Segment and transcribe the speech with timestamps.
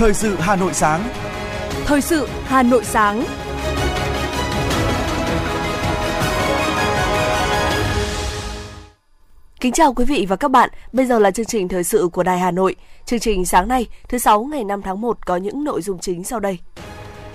[0.00, 1.08] Thời sự Hà Nội sáng.
[1.84, 3.24] Thời sự Hà Nội sáng.
[9.60, 10.70] Kính chào quý vị và các bạn.
[10.92, 12.76] Bây giờ là chương trình thời sự của Đài Hà Nội.
[13.06, 16.24] Chương trình sáng nay, thứ sáu ngày 5 tháng 1 có những nội dung chính
[16.24, 16.58] sau đây.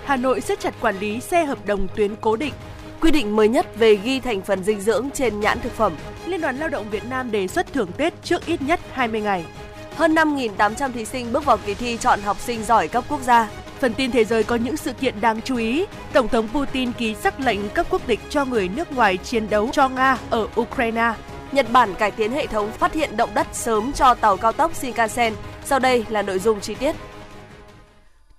[0.05, 2.53] Hà Nội siết chặt quản lý xe hợp đồng tuyến cố định.
[3.01, 5.93] Quy định mới nhất về ghi thành phần dinh dưỡng trên nhãn thực phẩm.
[6.25, 9.45] Liên đoàn Lao động Việt Nam đề xuất thưởng Tết trước ít nhất 20 ngày.
[9.95, 13.49] Hơn 5.800 thí sinh bước vào kỳ thi chọn học sinh giỏi cấp quốc gia.
[13.79, 15.85] Phần tin thế giới có những sự kiện đáng chú ý.
[16.13, 19.69] Tổng thống Putin ký sắc lệnh cấp quốc tịch cho người nước ngoài chiến đấu
[19.71, 21.13] cho Nga ở Ukraine.
[21.51, 24.75] Nhật Bản cải tiến hệ thống phát hiện động đất sớm cho tàu cao tốc
[24.75, 25.33] Shinkansen.
[25.65, 26.95] Sau đây là nội dung chi tiết.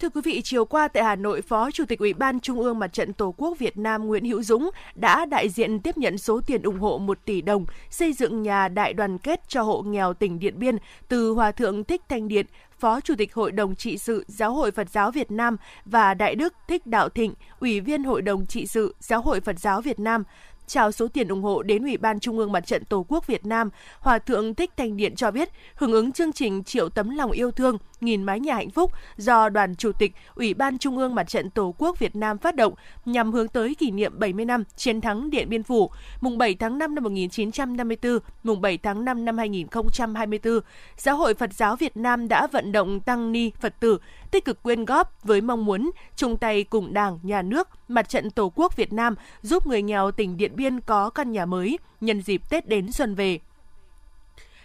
[0.01, 2.79] Thưa quý vị, chiều qua tại Hà Nội, Phó Chủ tịch Ủy ban Trung ương
[2.79, 6.41] Mặt trận Tổ quốc Việt Nam Nguyễn Hữu Dũng đã đại diện tiếp nhận số
[6.47, 10.15] tiền ủng hộ 1 tỷ đồng xây dựng nhà đại đoàn kết cho hộ nghèo
[10.15, 10.77] tỉnh Điện Biên
[11.09, 12.47] từ Hòa Thượng Thích Thanh Điện,
[12.79, 16.35] Phó Chủ tịch Hội đồng trị sự Giáo hội Phật giáo Việt Nam và Đại
[16.35, 20.01] đức Thích Đạo Thịnh, Ủy viên Hội đồng trị sự Giáo hội Phật giáo Việt
[20.01, 20.25] Nam
[20.67, 23.47] trao số tiền ủng hộ đến Ủy ban Trung ương Mặt trận Tổ quốc Việt
[23.47, 27.31] Nam, Hòa thượng Thích Thanh Điện cho biết, hưởng ứng chương trình Triệu tấm lòng
[27.31, 31.15] yêu thương, nghìn mái nhà hạnh phúc do Đoàn Chủ tịch Ủy ban Trung ương
[31.15, 34.65] Mặt trận Tổ quốc Việt Nam phát động nhằm hướng tới kỷ niệm 70 năm
[34.77, 39.25] chiến thắng Điện Biên Phủ, mùng 7 tháng 5 năm 1954, mùng 7 tháng 5
[39.25, 40.61] năm 2024.
[40.97, 43.99] Giáo hội Phật giáo Việt Nam đã vận động tăng ni Phật tử
[44.31, 48.31] tích cực quyên góp với mong muốn chung tay cùng Đảng, Nhà nước, Mặt trận
[48.31, 52.23] Tổ quốc Việt Nam giúp người nghèo tỉnh Điện Biên có căn nhà mới nhân
[52.23, 53.39] dịp Tết đến xuân về.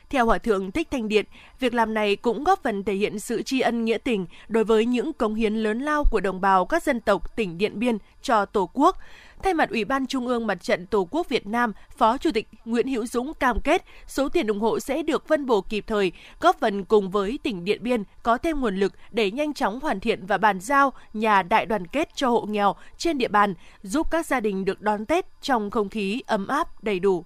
[0.09, 1.25] Theo Hòa Thượng Thích Thanh Điện,
[1.59, 4.85] việc làm này cũng góp phần thể hiện sự tri ân nghĩa tình đối với
[4.85, 8.45] những cống hiến lớn lao của đồng bào các dân tộc tỉnh Điện Biên cho
[8.45, 8.97] Tổ quốc.
[9.43, 12.47] Thay mặt Ủy ban Trung ương Mặt trận Tổ quốc Việt Nam, Phó Chủ tịch
[12.65, 16.11] Nguyễn Hữu Dũng cam kết số tiền ủng hộ sẽ được phân bổ kịp thời,
[16.39, 19.99] góp phần cùng với tỉnh Điện Biên có thêm nguồn lực để nhanh chóng hoàn
[19.99, 24.11] thiện và bàn giao nhà đại đoàn kết cho hộ nghèo trên địa bàn, giúp
[24.11, 27.25] các gia đình được đón Tết trong không khí ấm áp đầy đủ.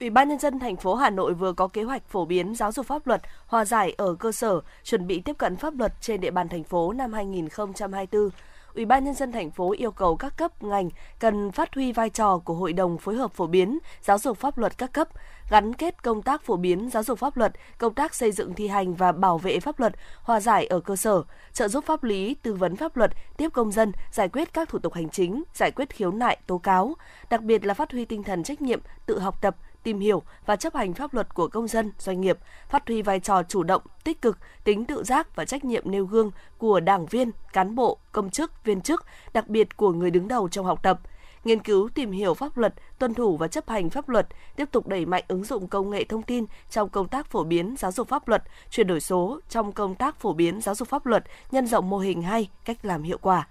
[0.00, 2.72] Ủy ban nhân dân thành phố Hà Nội vừa có kế hoạch phổ biến giáo
[2.72, 6.20] dục pháp luật hòa giải ở cơ sở, chuẩn bị tiếp cận pháp luật trên
[6.20, 8.30] địa bàn thành phố năm 2024.
[8.74, 12.10] Ủy ban nhân dân thành phố yêu cầu các cấp ngành cần phát huy vai
[12.10, 15.08] trò của hội đồng phối hợp phổ biến giáo dục pháp luật các cấp,
[15.50, 18.68] gắn kết công tác phổ biến giáo dục pháp luật, công tác xây dựng thi
[18.68, 21.22] hành và bảo vệ pháp luật, hòa giải ở cơ sở,
[21.52, 24.78] trợ giúp pháp lý, tư vấn pháp luật, tiếp công dân, giải quyết các thủ
[24.78, 26.94] tục hành chính, giải quyết khiếu nại, tố cáo,
[27.30, 30.56] đặc biệt là phát huy tinh thần trách nhiệm, tự học tập, tìm hiểu và
[30.56, 32.38] chấp hành pháp luật của công dân, doanh nghiệp,
[32.68, 36.06] phát huy vai trò chủ động, tích cực, tính tự giác và trách nhiệm nêu
[36.06, 40.28] gương của đảng viên, cán bộ, công chức, viên chức, đặc biệt của người đứng
[40.28, 41.00] đầu trong học tập,
[41.44, 44.26] nghiên cứu tìm hiểu pháp luật, tuân thủ và chấp hành pháp luật,
[44.56, 47.74] tiếp tục đẩy mạnh ứng dụng công nghệ thông tin trong công tác phổ biến
[47.78, 51.06] giáo dục pháp luật, chuyển đổi số trong công tác phổ biến giáo dục pháp
[51.06, 53.46] luật, nhân rộng mô hình hay, cách làm hiệu quả.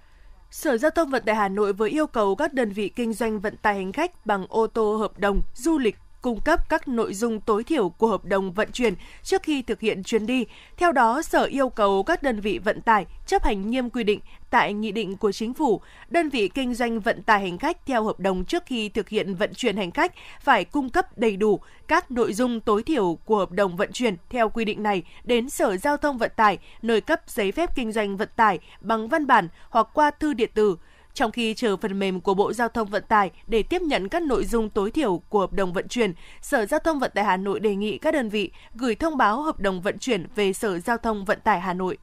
[0.52, 3.40] Sở Giao thông Vận tải Hà Nội với yêu cầu các đơn vị kinh doanh
[3.40, 7.14] vận tải hành khách bằng ô tô hợp đồng, du lịch, cung cấp các nội
[7.14, 8.94] dung tối thiểu của hợp đồng vận chuyển
[9.24, 10.46] trước khi thực hiện chuyến đi.
[10.78, 14.20] Theo đó, Sở yêu cầu các đơn vị vận tải chấp hành nghiêm quy định
[14.50, 18.04] tại nghị định của chính phủ, đơn vị kinh doanh vận tải hành khách theo
[18.04, 21.60] hợp đồng trước khi thực hiện vận chuyển hành khách phải cung cấp đầy đủ
[21.88, 25.50] các nội dung tối thiểu của hợp đồng vận chuyển theo quy định này đến
[25.50, 29.28] Sở Giao thông Vận tải nơi cấp giấy phép kinh doanh vận tải bằng văn
[29.28, 30.78] bản hoặc qua thư điện tử
[31.14, 34.22] trong khi chờ phần mềm của Bộ Giao thông Vận tải để tiếp nhận các
[34.22, 37.38] nội dung tối thiểu của hợp đồng vận chuyển, Sở Giao thông Vận tải Hà
[37.38, 40.80] Nội đề nghị các đơn vị gửi thông báo hợp đồng vận chuyển về Sở
[40.80, 41.98] Giao thông Vận tải Hà Nội.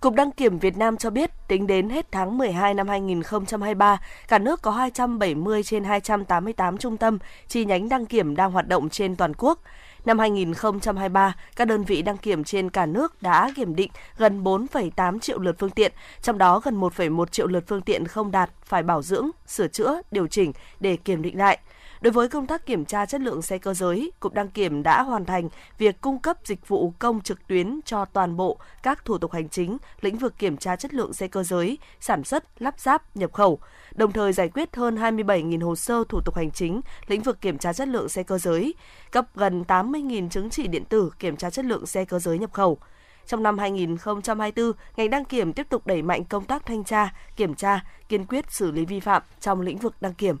[0.00, 4.38] Cục Đăng kiểm Việt Nam cho biết, tính đến hết tháng 12 năm 2023, cả
[4.38, 9.16] nước có 270 trên 288 trung tâm chi nhánh đăng kiểm đang hoạt động trên
[9.16, 9.60] toàn quốc.
[10.04, 15.18] Năm 2023, các đơn vị đăng kiểm trên cả nước đã kiểm định gần 4,8
[15.18, 18.82] triệu lượt phương tiện, trong đó gần 1,1 triệu lượt phương tiện không đạt phải
[18.82, 21.58] bảo dưỡng, sửa chữa, điều chỉnh để kiểm định lại.
[22.00, 25.02] Đối với công tác kiểm tra chất lượng xe cơ giới, Cục Đăng kiểm đã
[25.02, 25.48] hoàn thành
[25.78, 29.48] việc cung cấp dịch vụ công trực tuyến cho toàn bộ các thủ tục hành
[29.48, 33.32] chính, lĩnh vực kiểm tra chất lượng xe cơ giới, sản xuất, lắp ráp, nhập
[33.32, 33.58] khẩu,
[33.94, 37.58] đồng thời giải quyết hơn 27.000 hồ sơ thủ tục hành chính, lĩnh vực kiểm
[37.58, 38.74] tra chất lượng xe cơ giới,
[39.10, 42.52] cấp gần 80.000 chứng chỉ điện tử kiểm tra chất lượng xe cơ giới nhập
[42.52, 42.78] khẩu.
[43.26, 47.54] Trong năm 2024, ngành đăng kiểm tiếp tục đẩy mạnh công tác thanh tra, kiểm
[47.54, 50.36] tra, kiên quyết xử lý vi phạm trong lĩnh vực đăng kiểm.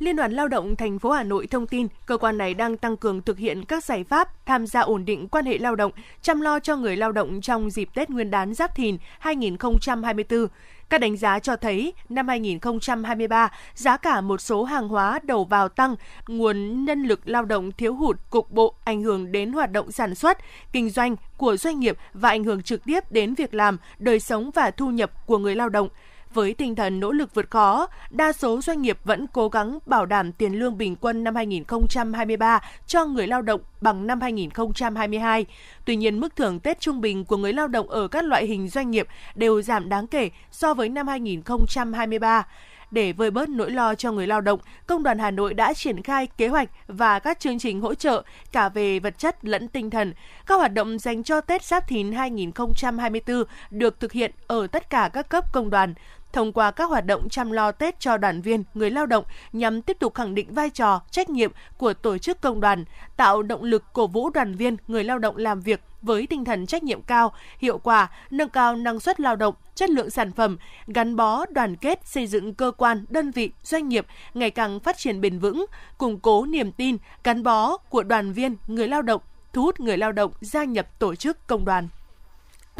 [0.00, 2.96] Liên đoàn Lao động thành phố Hà Nội thông tin, cơ quan này đang tăng
[2.96, 5.92] cường thực hiện các giải pháp tham gia ổn định quan hệ lao động,
[6.22, 10.46] chăm lo cho người lao động trong dịp Tết Nguyên đán Giáp Thìn 2024.
[10.88, 15.68] Các đánh giá cho thấy năm 2023, giá cả một số hàng hóa đầu vào
[15.68, 15.96] tăng,
[16.28, 20.14] nguồn nhân lực lao động thiếu hụt cục bộ ảnh hưởng đến hoạt động sản
[20.14, 20.38] xuất,
[20.72, 24.50] kinh doanh của doanh nghiệp và ảnh hưởng trực tiếp đến việc làm, đời sống
[24.54, 25.88] và thu nhập của người lao động.
[26.34, 30.06] Với tinh thần nỗ lực vượt khó, đa số doanh nghiệp vẫn cố gắng bảo
[30.06, 35.46] đảm tiền lương bình quân năm 2023 cho người lao động bằng năm 2022.
[35.84, 38.68] Tuy nhiên, mức thưởng Tết trung bình của người lao động ở các loại hình
[38.68, 42.46] doanh nghiệp đều giảm đáng kể so với năm 2023
[42.90, 46.02] để vơi bớt nỗi lo cho người lao động, Công đoàn Hà Nội đã triển
[46.02, 48.22] khai kế hoạch và các chương trình hỗ trợ
[48.52, 50.14] cả về vật chất lẫn tinh thần.
[50.46, 55.10] Các hoạt động dành cho Tết Giáp Thìn 2024 được thực hiện ở tất cả
[55.12, 55.94] các cấp công đoàn
[56.32, 59.82] thông qua các hoạt động chăm lo Tết cho đoàn viên, người lao động nhằm
[59.82, 62.84] tiếp tục khẳng định vai trò, trách nhiệm của tổ chức công đoàn,
[63.16, 66.66] tạo động lực cổ vũ đoàn viên, người lao động làm việc với tinh thần
[66.66, 70.58] trách nhiệm cao, hiệu quả, nâng cao năng suất lao động, chất lượng sản phẩm,
[70.86, 74.98] gắn bó đoàn kết xây dựng cơ quan, đơn vị, doanh nghiệp ngày càng phát
[74.98, 75.66] triển bền vững,
[75.98, 79.20] củng cố niềm tin, gắn bó của đoàn viên, người lao động,
[79.52, 81.88] thu hút người lao động gia nhập tổ chức công đoàn.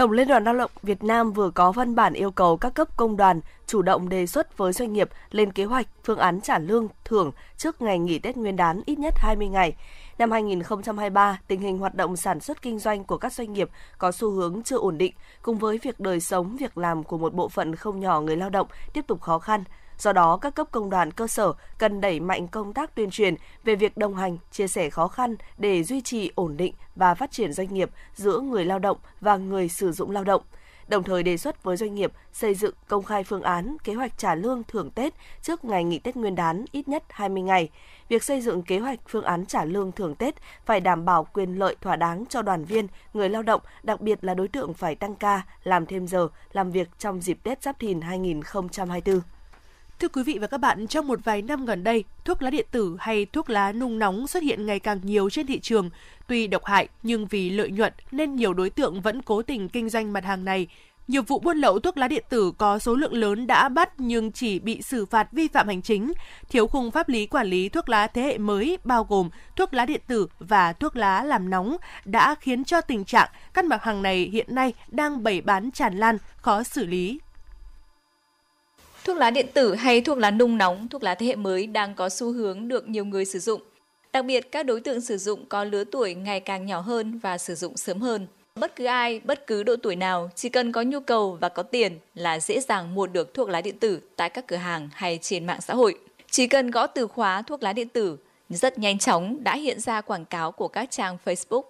[0.00, 2.96] Tổng Liên đoàn Lao động Việt Nam vừa có văn bản yêu cầu các cấp
[2.96, 6.58] công đoàn chủ động đề xuất với doanh nghiệp lên kế hoạch phương án trả
[6.58, 9.74] lương thưởng trước ngày nghỉ Tết Nguyên đán ít nhất 20 ngày.
[10.18, 14.12] Năm 2023, tình hình hoạt động sản xuất kinh doanh của các doanh nghiệp có
[14.12, 15.12] xu hướng chưa ổn định,
[15.42, 18.50] cùng với việc đời sống, việc làm của một bộ phận không nhỏ người lao
[18.50, 19.64] động tiếp tục khó khăn.
[20.00, 23.34] Do đó, các cấp công đoàn cơ sở cần đẩy mạnh công tác tuyên truyền
[23.64, 27.30] về việc đồng hành, chia sẻ khó khăn để duy trì ổn định và phát
[27.30, 30.42] triển doanh nghiệp giữa người lao động và người sử dụng lao động
[30.90, 34.18] đồng thời đề xuất với doanh nghiệp xây dựng công khai phương án kế hoạch
[34.18, 37.68] trả lương thưởng Tết trước ngày nghỉ Tết Nguyên đán ít nhất 20 ngày.
[38.08, 40.34] Việc xây dựng kế hoạch phương án trả lương thưởng Tết
[40.66, 44.24] phải đảm bảo quyền lợi thỏa đáng cho đoàn viên, người lao động, đặc biệt
[44.24, 47.78] là đối tượng phải tăng ca, làm thêm giờ, làm việc trong dịp Tết Giáp
[47.78, 49.20] Thìn 2024.
[50.00, 52.66] Thưa quý vị và các bạn, trong một vài năm gần đây, thuốc lá điện
[52.70, 55.90] tử hay thuốc lá nung nóng xuất hiện ngày càng nhiều trên thị trường.
[56.28, 59.88] Tuy độc hại nhưng vì lợi nhuận nên nhiều đối tượng vẫn cố tình kinh
[59.88, 60.66] doanh mặt hàng này.
[61.08, 64.32] Nhiều vụ buôn lậu thuốc lá điện tử có số lượng lớn đã bắt nhưng
[64.32, 66.12] chỉ bị xử phạt vi phạm hành chính.
[66.48, 69.86] Thiếu khung pháp lý quản lý thuốc lá thế hệ mới bao gồm thuốc lá
[69.86, 74.02] điện tử và thuốc lá làm nóng đã khiến cho tình trạng các mặt hàng
[74.02, 77.20] này hiện nay đang bày bán tràn lan, khó xử lý
[79.04, 81.94] Thuốc lá điện tử hay thuốc lá nung nóng, thuốc lá thế hệ mới đang
[81.94, 83.60] có xu hướng được nhiều người sử dụng.
[84.12, 87.38] Đặc biệt, các đối tượng sử dụng có lứa tuổi ngày càng nhỏ hơn và
[87.38, 88.26] sử dụng sớm hơn.
[88.54, 91.62] Bất cứ ai, bất cứ độ tuổi nào, chỉ cần có nhu cầu và có
[91.62, 95.18] tiền là dễ dàng mua được thuốc lá điện tử tại các cửa hàng hay
[95.22, 95.98] trên mạng xã hội.
[96.30, 98.16] Chỉ cần gõ từ khóa thuốc lá điện tử,
[98.48, 101.62] rất nhanh chóng đã hiện ra quảng cáo của các trang Facebook.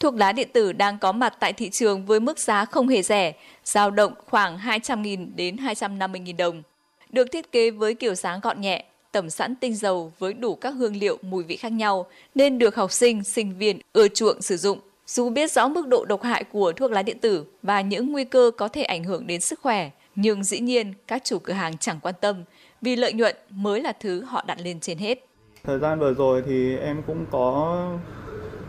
[0.00, 3.02] Thuốc lá điện tử đang có mặt tại thị trường với mức giá không hề
[3.02, 3.32] rẻ,
[3.64, 6.62] dao động khoảng 200.000 đến 250.000 đồng.
[7.10, 10.70] Được thiết kế với kiểu dáng gọn nhẹ, tẩm sẵn tinh dầu với đủ các
[10.70, 14.56] hương liệu mùi vị khác nhau nên được học sinh, sinh viên ưa chuộng sử
[14.56, 14.78] dụng.
[15.06, 18.24] Dù biết rõ mức độ độc hại của thuốc lá điện tử và những nguy
[18.24, 21.78] cơ có thể ảnh hưởng đến sức khỏe, nhưng dĩ nhiên các chủ cửa hàng
[21.78, 22.44] chẳng quan tâm
[22.82, 25.26] vì lợi nhuận mới là thứ họ đặt lên trên hết.
[25.64, 27.98] Thời gian vừa rồi thì em cũng có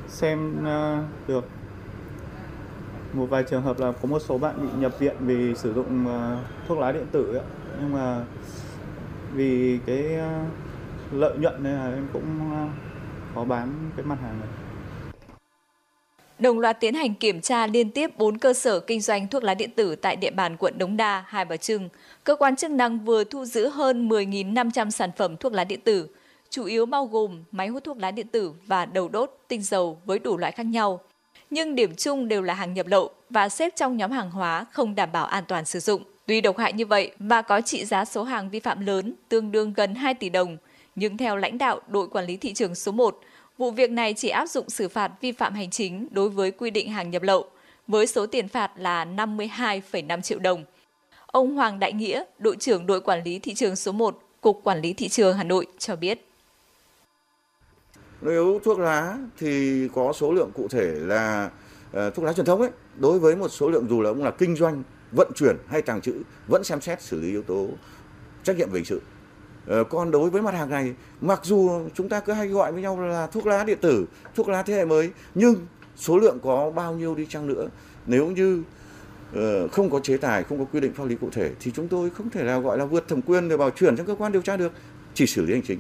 [0.07, 1.45] xem ờ, được
[3.13, 6.07] một vài trường hợp là có một số bạn bị nhập viện vì sử dụng
[6.07, 6.37] ờ,
[6.67, 7.43] thuốc lá điện tử ấy.
[7.81, 8.25] nhưng mà
[9.33, 10.41] vì cái ờ,
[11.11, 12.51] lợi nhuận nên là em cũng
[13.35, 14.49] có bán cái mặt hàng này.
[16.39, 19.53] Đồng loạt tiến hành kiểm tra liên tiếp 4 cơ sở kinh doanh thuốc lá
[19.53, 21.89] điện tử tại địa bàn quận Đống Đa, Hai Bà Trưng.
[22.23, 26.07] Cơ quan chức năng vừa thu giữ hơn 10.500 sản phẩm thuốc lá điện tử,
[26.49, 29.97] chủ yếu bao gồm máy hút thuốc lá điện tử và đầu đốt, tinh dầu
[30.05, 30.99] với đủ loại khác nhau.
[31.49, 34.95] Nhưng điểm chung đều là hàng nhập lậu và xếp trong nhóm hàng hóa không
[34.95, 36.03] đảm bảo an toàn sử dụng.
[36.25, 39.51] Tuy độc hại như vậy và có trị giá số hàng vi phạm lớn tương
[39.51, 40.57] đương gần 2 tỷ đồng,
[40.95, 43.19] nhưng theo lãnh đạo đội quản lý thị trường số 1,
[43.57, 46.69] vụ việc này chỉ áp dụng xử phạt vi phạm hành chính đối với quy
[46.69, 47.45] định hàng nhập lậu,
[47.87, 50.63] với số tiền phạt là 52,5 triệu đồng.
[51.25, 54.81] Ông Hoàng Đại Nghĩa, đội trưởng đội quản lý thị trường số 1, Cục Quản
[54.81, 56.26] lý Thị trường Hà Nội cho biết.
[58.21, 61.49] Nếu thuốc lá thì có số lượng cụ thể là
[61.89, 64.31] uh, thuốc lá truyền thống ấy, đối với một số lượng dù là ông là
[64.31, 66.13] kinh doanh, vận chuyển hay tàng trữ
[66.47, 67.67] vẫn xem xét xử lý yếu tố
[68.43, 69.01] trách nhiệm về hình sự.
[69.81, 72.81] Uh, còn đối với mặt hàng này, mặc dù chúng ta cứ hay gọi với
[72.81, 74.05] nhau là thuốc lá điện tử,
[74.35, 75.55] thuốc lá thế hệ mới, nhưng
[75.95, 77.67] số lượng có bao nhiêu đi chăng nữa,
[78.05, 78.63] nếu như
[79.37, 81.87] uh, không có chế tài, không có quy định pháp lý cụ thể thì chúng
[81.87, 84.31] tôi không thể nào gọi là vượt thẩm quyền để bảo chuyển cho cơ quan
[84.31, 84.71] điều tra được,
[85.13, 85.79] chỉ xử lý hành chính.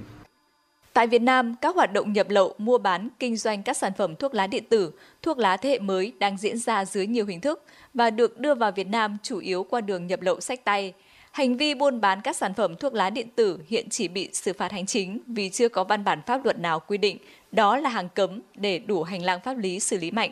[0.97, 4.15] Tại Việt Nam, các hoạt động nhập lậu, mua bán, kinh doanh các sản phẩm
[4.15, 7.41] thuốc lá điện tử, thuốc lá thế hệ mới đang diễn ra dưới nhiều hình
[7.41, 7.63] thức
[7.93, 10.93] và được đưa vào Việt Nam chủ yếu qua đường nhập lậu sách tay.
[11.31, 14.53] Hành vi buôn bán các sản phẩm thuốc lá điện tử hiện chỉ bị xử
[14.53, 17.17] phạt hành chính vì chưa có văn bản pháp luật nào quy định
[17.51, 20.31] đó là hàng cấm để đủ hành lang pháp lý xử lý mạnh.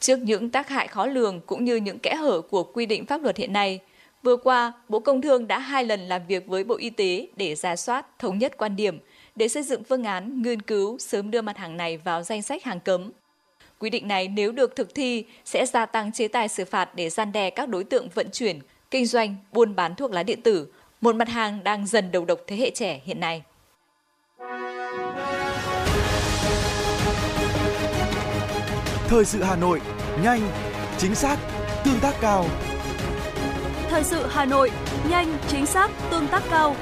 [0.00, 3.22] Trước những tác hại khó lường cũng như những kẽ hở của quy định pháp
[3.22, 3.80] luật hiện nay,
[4.22, 7.54] vừa qua, Bộ Công Thương đã hai lần làm việc với Bộ Y tế để
[7.54, 8.98] ra soát, thống nhất quan điểm–
[9.40, 12.64] để xây dựng phương án nghiên cứu sớm đưa mặt hàng này vào danh sách
[12.64, 13.10] hàng cấm.
[13.78, 17.10] Quy định này nếu được thực thi sẽ gia tăng chế tài xử phạt để
[17.10, 18.58] gian đe các đối tượng vận chuyển,
[18.90, 20.66] kinh doanh, buôn bán thuốc lá điện tử,
[21.00, 23.42] một mặt hàng đang dần đầu độc thế hệ trẻ hiện nay.
[29.08, 29.80] Thời sự Hà Nội,
[30.22, 30.40] nhanh,
[30.98, 31.36] chính xác,
[31.84, 32.46] tương tác cao.
[33.88, 34.70] Thời sự Hà Nội,
[35.10, 36.76] nhanh, chính xác, tương tác cao.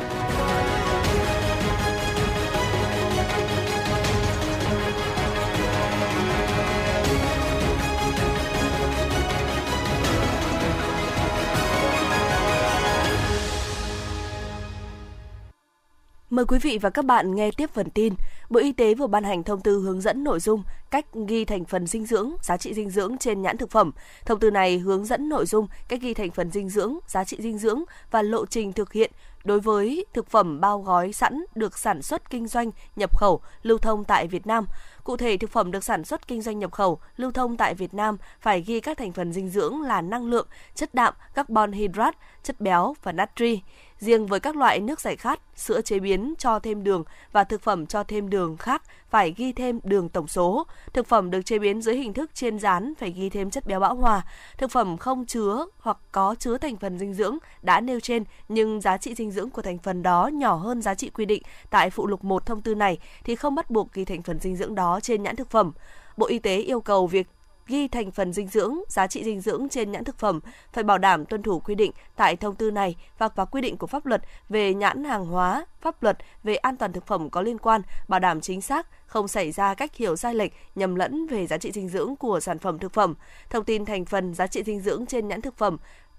[16.39, 18.15] Mời quý vị và các bạn nghe tiếp phần tin.
[18.51, 21.65] Bộ Y tế vừa ban hành thông tư hướng dẫn nội dung cách ghi thành
[21.65, 23.93] phần dinh dưỡng, giá trị dinh dưỡng trên nhãn thực phẩm.
[24.27, 27.37] Thông tư này hướng dẫn nội dung cách ghi thành phần dinh dưỡng, giá trị
[27.41, 29.13] dinh dưỡng và lộ trình thực hiện
[29.45, 33.79] đối với thực phẩm bao gói sẵn được sản xuất kinh doanh, nhập khẩu, lưu
[33.79, 34.67] thông tại Việt Nam.
[35.05, 37.95] Cụ thể, thực phẩm được sản xuất kinh doanh nhập khẩu, lưu thông tại Việt
[37.95, 42.19] Nam phải ghi các thành phần dinh dưỡng là năng lượng, chất đạm, carbon hydrate,
[42.43, 43.63] chất béo và natri.
[43.99, 47.63] Riêng với các loại nước giải khát, sữa chế biến cho thêm đường và thực
[47.63, 50.67] phẩm cho thêm đường khác phải ghi thêm đường tổng số.
[50.93, 53.81] Thực phẩm được chế biến dưới hình thức chiên rán phải ghi thêm chất béo
[53.81, 54.23] bão hòa.
[54.59, 58.81] Thực phẩm không chứa hoặc có chứa thành phần dinh dưỡng đã nêu trên nhưng
[58.81, 61.91] giá trị dinh dưỡng của thành phần đó nhỏ hơn giá trị quy định tại
[61.91, 64.75] phụ lục 1 thông tư này thì không bắt buộc ghi thành phần dinh dưỡng
[64.75, 65.73] đó trên nhãn thực phẩm.
[66.17, 67.27] Bộ Y tế yêu cầu việc
[67.69, 70.41] ghi thành phần dinh dưỡng, giá trị dinh dưỡng trên nhãn thực phẩm
[70.73, 73.77] phải bảo đảm tuân thủ quy định tại thông tư này và và quy định
[73.77, 77.43] của pháp luật về nhãn hàng hóa, pháp luật về an toàn thực phẩm có
[77.43, 81.27] liên quan, bảo đảm chính xác, không xảy ra cách hiểu sai lệch, nhầm lẫn
[81.27, 83.15] về giá trị dinh dưỡng của sản phẩm thực phẩm.
[83.51, 85.77] Thông tin thành phần giá trị dinh dưỡng trên nhãn thực phẩm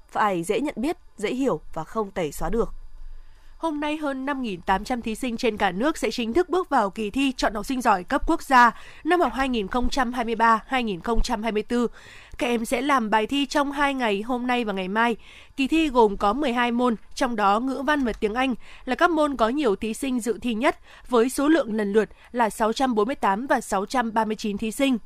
[0.08, 2.74] phải dễ nhận biết, dễ hiểu và không tẩy xóa được.
[3.60, 7.10] Hôm nay hơn 5.800 thí sinh trên cả nước sẽ chính thức bước vào kỳ
[7.10, 8.72] thi chọn học sinh giỏi cấp quốc gia
[9.04, 11.88] năm học 2023-2024.
[12.38, 15.16] Các em sẽ làm bài thi trong 2 ngày hôm nay và ngày mai.
[15.58, 19.10] Kỳ thi gồm có 12 môn, trong đó ngữ văn và tiếng Anh là các
[19.10, 23.48] môn có nhiều thí sinh dự thi nhất với số lượng lần lượt là 648
[23.48, 24.98] và 639 thí sinh.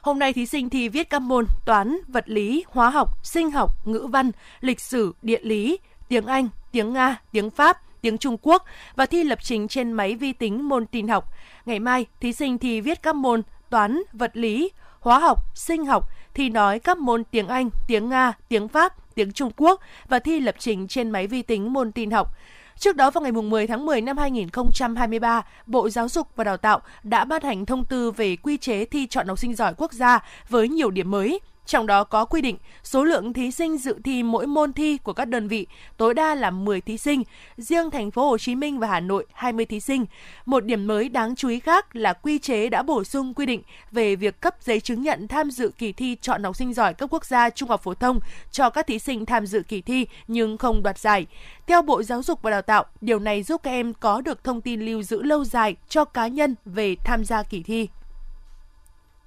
[0.00, 3.86] Hôm nay thí sinh thi viết các môn toán, vật lý, hóa học, sinh học,
[3.86, 8.64] ngữ văn, lịch sử, địa lý, tiếng Anh, tiếng Nga, tiếng Pháp, tiếng Trung Quốc
[8.96, 11.32] và thi lập trình trên máy vi tính môn tin học.
[11.66, 16.08] Ngày mai, thí sinh thi viết các môn toán, vật lý, hóa học, sinh học,
[16.34, 20.40] thi nói các môn tiếng Anh, tiếng Nga, tiếng Pháp, tiếng Trung Quốc và thi
[20.40, 22.36] lập trình trên máy vi tính môn tin học.
[22.78, 26.80] Trước đó vào ngày 10 tháng 10 năm 2023, Bộ Giáo dục và Đào tạo
[27.02, 30.24] đã ban hành thông tư về quy chế thi chọn học sinh giỏi quốc gia
[30.48, 31.40] với nhiều điểm mới.
[31.66, 35.12] Trong đó có quy định số lượng thí sinh dự thi mỗi môn thi của
[35.12, 37.22] các đơn vị tối đa là 10 thí sinh,
[37.56, 40.06] riêng thành phố Hồ Chí Minh và Hà Nội 20 thí sinh.
[40.46, 43.62] Một điểm mới đáng chú ý khác là quy chế đã bổ sung quy định
[43.92, 47.10] về việc cấp giấy chứng nhận tham dự kỳ thi chọn học sinh giỏi cấp
[47.12, 48.20] quốc gia trung học phổ thông
[48.50, 51.26] cho các thí sinh tham dự kỳ thi nhưng không đoạt giải.
[51.66, 54.60] Theo Bộ Giáo dục và Đào tạo, điều này giúp các em có được thông
[54.60, 57.88] tin lưu giữ lâu dài cho cá nhân về tham gia kỳ thi.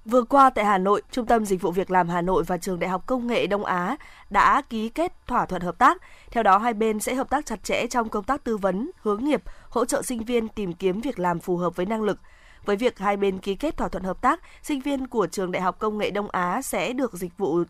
[0.06, 2.80] Vừa qua tại Hà Nội, Trung tâm Dịch vụ Việc làm Hà Nội và Trường
[2.80, 3.98] Đại học Công nghệ Đông Á
[4.30, 6.02] đã ký kết thỏa thuận hợp tác.
[6.32, 9.24] Theo đó, hai bên sẽ hợp tác chặt chẽ trong công tác tư vấn, hướng
[9.24, 12.20] nghiệp, hỗ trợ sinh viên tìm kiếm việc làm phù hợp với năng lực.
[12.66, 15.62] Với việc hai bên ký kết thỏa thuận hợp tác, sinh viên của Trường Đại
[15.62, 17.66] học Công nghệ Đông Á sẽ được dịch vụ uh,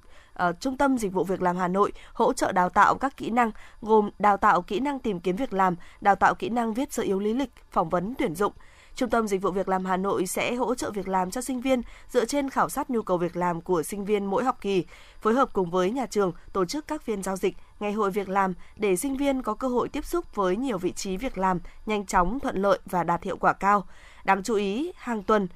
[0.59, 3.51] Trung tâm Dịch vụ Việc làm Hà Nội hỗ trợ đào tạo các kỹ năng
[3.81, 7.03] gồm đào tạo kỹ năng tìm kiếm việc làm, đào tạo kỹ năng viết sơ
[7.03, 8.53] yếu lý lịch, phỏng vấn tuyển dụng–
[8.99, 11.61] Trung tâm Dịch vụ Việc làm Hà Nội sẽ hỗ trợ việc làm cho sinh
[11.61, 14.85] viên dựa trên khảo sát nhu cầu việc làm của sinh viên mỗi học kỳ,
[15.21, 18.29] phối hợp cùng với nhà trường tổ chức các phiên giao dịch, ngày hội việc
[18.29, 21.59] làm để sinh viên có cơ hội tiếp xúc với nhiều vị trí việc làm
[21.85, 23.87] nhanh chóng, thuận lợi và đạt hiệu quả cao.
[24.23, 25.47] Đáng chú ý, hàng tuần,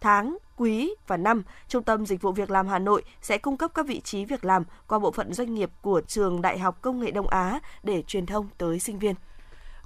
[0.00, 3.70] tháng, quý và năm, Trung tâm Dịch vụ Việc làm Hà Nội sẽ cung cấp
[3.74, 7.00] các vị trí việc làm qua bộ phận doanh nghiệp của Trường Đại học Công
[7.00, 9.14] nghệ Đông Á để truyền thông tới sinh viên.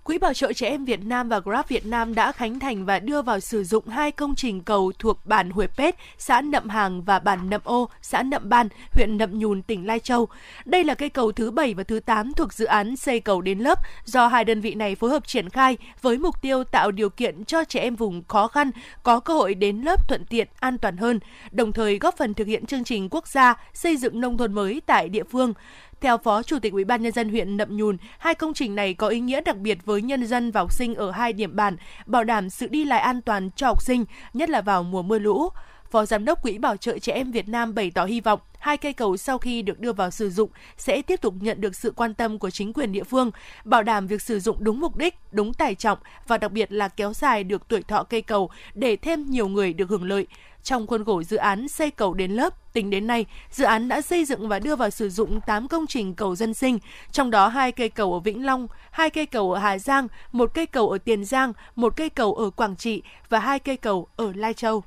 [0.05, 2.99] Quỹ Bảo trợ Trẻ Em Việt Nam và Grab Việt Nam đã khánh thành và
[2.99, 7.03] đưa vào sử dụng hai công trình cầu thuộc bản Huệ Pết, xã Nậm Hàng
[7.03, 10.29] và bản Nậm Ô, xã Nậm Ban, huyện Nậm Nhùn, tỉnh Lai Châu.
[10.65, 13.59] Đây là cây cầu thứ 7 và thứ 8 thuộc dự án xây cầu đến
[13.59, 17.11] lớp do hai đơn vị này phối hợp triển khai với mục tiêu tạo điều
[17.11, 18.71] kiện cho trẻ em vùng khó khăn
[19.03, 22.47] có cơ hội đến lớp thuận tiện, an toàn hơn, đồng thời góp phần thực
[22.47, 25.55] hiện chương trình quốc gia xây dựng nông thôn mới tại địa phương.
[26.01, 28.95] Theo Phó Chủ tịch Ủy ban nhân dân huyện Nậm Nhùn, hai công trình này
[28.95, 31.77] có ý nghĩa đặc biệt với nhân dân và học sinh ở hai điểm bản,
[32.07, 34.05] bảo đảm sự đi lại an toàn cho học sinh,
[34.35, 35.49] nhất là vào mùa mưa lũ.
[35.91, 38.77] Phó Giám đốc Quỹ Bảo trợ Trẻ Em Việt Nam bày tỏ hy vọng hai
[38.77, 41.93] cây cầu sau khi được đưa vào sử dụng sẽ tiếp tục nhận được sự
[41.97, 43.31] quan tâm của chính quyền địa phương,
[43.65, 46.89] bảo đảm việc sử dụng đúng mục đích, đúng tài trọng và đặc biệt là
[46.89, 50.27] kéo dài được tuổi thọ cây cầu để thêm nhiều người được hưởng lợi.
[50.63, 54.01] Trong khuôn khổ dự án xây cầu đến lớp, tính đến nay, dự án đã
[54.01, 56.79] xây dựng và đưa vào sử dụng 8 công trình cầu dân sinh,
[57.13, 60.51] trong đó hai cây cầu ở Vĩnh Long, hai cây cầu ở Hà Giang, một
[60.55, 64.09] cây cầu ở Tiền Giang, một cây cầu ở Quảng Trị và hai cây cầu
[64.17, 64.83] ở Lai Châu.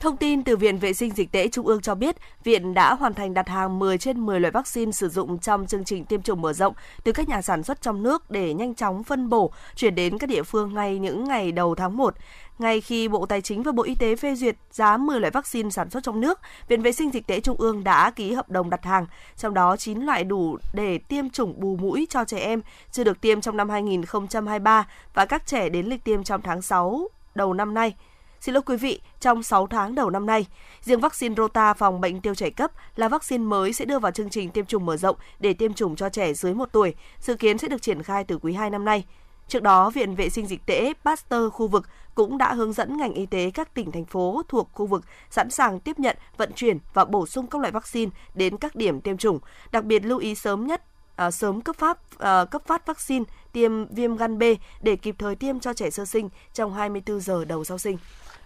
[0.00, 3.14] Thông tin từ Viện Vệ sinh Dịch tễ Trung ương cho biết, Viện đã hoàn
[3.14, 6.40] thành đặt hàng 10 trên 10 loại vaccine sử dụng trong chương trình tiêm chủng
[6.40, 6.74] mở rộng
[7.04, 10.30] từ các nhà sản xuất trong nước để nhanh chóng phân bổ, chuyển đến các
[10.30, 12.14] địa phương ngay những ngày đầu tháng 1.
[12.58, 15.70] Ngay khi Bộ Tài chính và Bộ Y tế phê duyệt giá 10 loại vaccine
[15.70, 18.70] sản xuất trong nước, Viện Vệ sinh Dịch tễ Trung ương đã ký hợp đồng
[18.70, 22.60] đặt hàng, trong đó 9 loại đủ để tiêm chủng bù mũi cho trẻ em
[22.90, 27.08] chưa được tiêm trong năm 2023 và các trẻ đến lịch tiêm trong tháng 6
[27.34, 27.94] đầu năm nay.
[28.40, 30.46] Xin lỗi quý vị, trong 6 tháng đầu năm nay,
[30.80, 34.30] riêng vaccine Rota phòng bệnh tiêu chảy cấp là vaccine mới sẽ đưa vào chương
[34.30, 37.58] trình tiêm chủng mở rộng để tiêm chủng cho trẻ dưới 1 tuổi, dự kiến
[37.58, 39.04] sẽ được triển khai từ quý 2 năm nay.
[39.48, 43.12] Trước đó, Viện Vệ sinh Dịch tễ Pasteur khu vực cũng đã hướng dẫn ngành
[43.12, 46.78] y tế các tỉnh, thành phố thuộc khu vực sẵn sàng tiếp nhận, vận chuyển
[46.94, 49.38] và bổ sung các loại vaccine đến các điểm tiêm chủng.
[49.72, 50.82] Đặc biệt lưu ý sớm nhất
[51.18, 54.42] à, sớm cấp phát à, cấp phát vaccine tiêm viêm gan B
[54.82, 57.98] để kịp thời tiêm cho trẻ sơ sinh trong 24 giờ đầu sau sinh.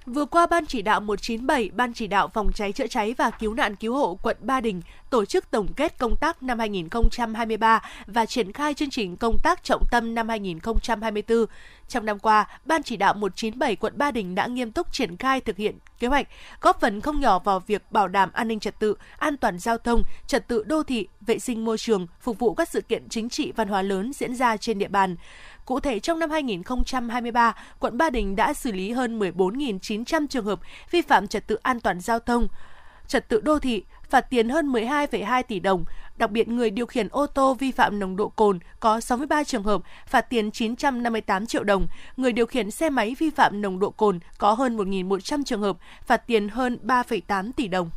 [0.06, 3.54] Vừa qua, Ban chỉ đạo 197, Ban chỉ đạo phòng cháy chữa cháy và cứu
[3.54, 8.26] nạn cứu hộ quận Ba Đình tổ chức tổng kết công tác năm 2023 và
[8.26, 11.46] triển khai chương trình công tác trọng tâm năm 2024.
[11.88, 15.40] Trong năm qua, Ban chỉ đạo 197 quận Ba Đình đã nghiêm túc triển khai
[15.40, 16.28] thực hiện kế hoạch,
[16.60, 19.78] góp phần không nhỏ vào việc bảo đảm an ninh trật tự, an toàn giao
[19.78, 23.28] thông, trật tự đô thị, vệ sinh môi trường, phục vụ các sự kiện chính
[23.28, 25.16] trị văn hóa lớn diễn ra trên địa bàn.
[25.64, 30.60] Cụ thể, trong năm 2023, quận Ba Đình đã xử lý hơn 14.900 trường hợp
[30.90, 32.48] vi phạm trật tự an toàn giao thông,
[33.06, 35.84] trật tự đô thị, phạt tiền hơn 12,2 tỷ đồng.
[36.16, 39.62] Đặc biệt, người điều khiển ô tô vi phạm nồng độ cồn có 63 trường
[39.62, 41.86] hợp, phạt tiền 958 triệu đồng.
[42.16, 45.76] Người điều khiển xe máy vi phạm nồng độ cồn có hơn 1.100 trường hợp,
[46.06, 47.90] phạt tiền hơn 3,8 tỷ đồng.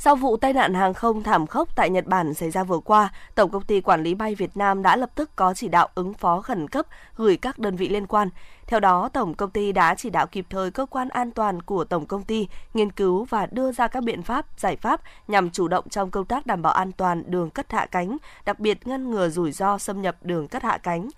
[0.00, 3.12] Sau vụ tai nạn hàng không thảm khốc tại Nhật Bản xảy ra vừa qua,
[3.34, 6.14] Tổng công ty Quản lý bay Việt Nam đã lập tức có chỉ đạo ứng
[6.14, 8.28] phó khẩn cấp gửi các đơn vị liên quan.
[8.66, 11.84] Theo đó, Tổng công ty đã chỉ đạo kịp thời cơ quan an toàn của
[11.84, 15.68] Tổng công ty nghiên cứu và đưa ra các biện pháp, giải pháp nhằm chủ
[15.68, 19.10] động trong công tác đảm bảo an toàn đường cất hạ cánh, đặc biệt ngăn
[19.10, 21.08] ngừa rủi ro xâm nhập đường cất hạ cánh.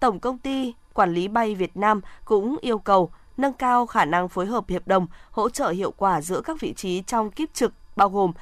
[0.00, 4.28] Tổng công ty Quản lý bay Việt Nam cũng yêu cầu nâng cao khả năng
[4.28, 7.72] phối hợp hiệp đồng, hỗ trợ hiệu quả giữa các vị trí trong kiếp trực
[7.96, 8.32] bao gồm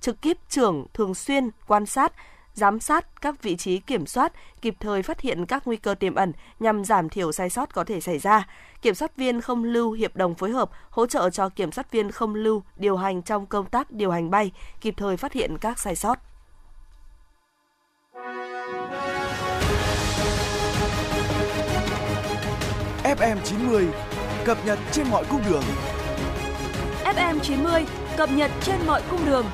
[0.00, 2.12] trực kiếp trưởng thường xuyên quan sát,
[2.54, 6.14] giám sát các vị trí kiểm soát, kịp thời phát hiện các nguy cơ tiềm
[6.14, 8.48] ẩn nhằm giảm thiểu sai sót có thể xảy ra.
[8.82, 12.10] Kiểm soát viên không lưu hiệp đồng phối hợp, hỗ trợ cho kiểm soát viên
[12.10, 15.78] không lưu điều hành trong công tác điều hành bay, kịp thời phát hiện các
[15.78, 16.18] sai sót.
[23.04, 23.86] FM90
[24.44, 25.62] cập nhật trên mọi cung đường.
[27.04, 27.84] FM90
[28.16, 29.44] cập nhật trên mọi cung đường.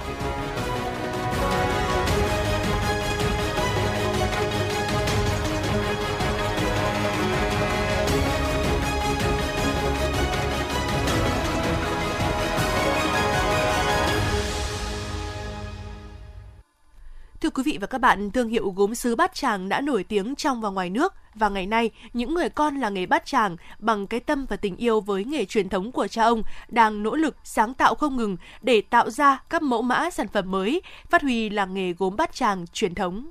[17.55, 20.61] Quý vị và các bạn, thương hiệu gốm sứ Bát Tràng đã nổi tiếng trong
[20.61, 24.21] và ngoài nước và ngày nay, những người con là nghề Bát Tràng bằng cái
[24.21, 27.75] tâm và tình yêu với nghề truyền thống của cha ông đang nỗ lực sáng
[27.75, 31.75] tạo không ngừng để tạo ra các mẫu mã sản phẩm mới, phát huy làng
[31.75, 33.31] nghề gốm Bát Tràng truyền thống.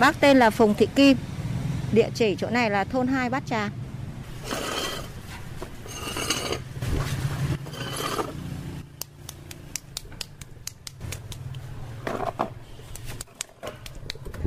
[0.00, 1.16] Bác tên là Phùng Thị Kim,
[1.92, 3.70] địa chỉ chỗ này là thôn 2 Bát Tràng.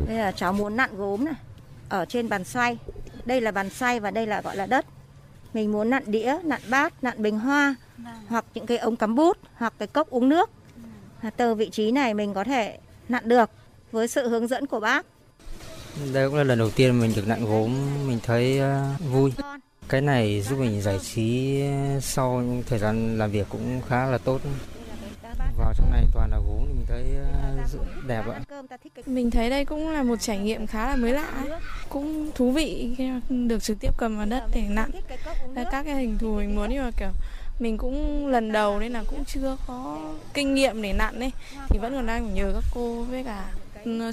[0.07, 1.33] Đây là cháu muốn nặn gốm này
[1.89, 2.77] Ở trên bàn xoay.
[3.25, 4.85] Đây là bàn xoay và đây là gọi là đất.
[5.53, 7.75] Mình muốn nặn đĩa, nặn bát, nặn bình hoa
[8.27, 10.49] Hoặc những cái ống cắm bút Hoặc cái cốc uống nước.
[11.37, 12.77] Từ vị trí này mình có thể
[13.09, 13.49] nặn được
[13.91, 15.05] Với sự hướng dẫn của bác.
[16.13, 17.75] Đây cũng là lần đầu tiên mình được nặn gốm,
[18.07, 19.33] mình thấy uh, vui.
[19.89, 21.61] Cái này giúp mình giải trí
[22.01, 24.41] sau thời gian làm việc cũng khá là tốt.
[25.61, 27.05] Vào trong này toàn là gốm mình thấy
[27.75, 28.41] uh, đẹp ạ.
[29.05, 31.31] Mình thấy đây cũng là một trải nghiệm khá là mới lạ,
[31.89, 34.91] cũng thú vị khi được trực tiếp cầm vào đất để nặn.
[35.55, 37.09] các cái hình thù mình muốn nhưng mà kiểu
[37.59, 39.99] mình cũng lần đầu nên là cũng chưa có
[40.33, 41.31] kinh nghiệm để nặn ấy.
[41.69, 43.49] Thì vẫn còn đang nhờ các cô với cả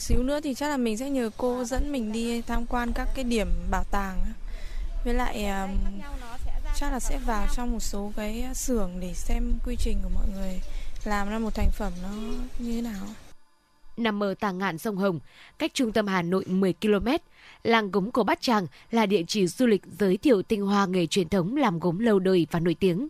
[0.00, 3.08] xíu nữa thì chắc là mình sẽ nhờ cô dẫn mình đi tham quan các
[3.14, 4.18] cái điểm bảo tàng
[5.04, 5.70] với lại um,
[6.76, 10.26] chắc là sẽ vào trong một số cái xưởng để xem quy trình của mọi
[10.34, 10.60] người
[11.08, 12.08] làm ra một thành phẩm nó
[12.58, 13.06] như thế nào
[13.96, 15.20] nằm ở tà ngạn sông Hồng,
[15.58, 17.08] cách trung tâm Hà Nội 10 km.
[17.62, 21.06] Làng gốm của Bát Tràng là địa chỉ du lịch giới thiệu tinh hoa nghề
[21.06, 23.08] truyền thống làm gốm lâu đời và nổi tiếng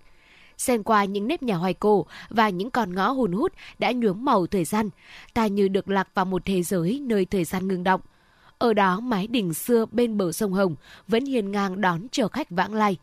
[0.59, 4.25] xen qua những nếp nhà hoài cổ và những con ngõ hùn hút đã nhuốm
[4.25, 4.91] màu thời gian,
[5.35, 8.01] ta như được lạc vào một thế giới nơi thời gian ngừng động.
[8.59, 10.75] Ở đó mái đình xưa bên bờ sông Hồng
[11.09, 12.97] vẫn hiền ngang đón chờ khách vãng lai.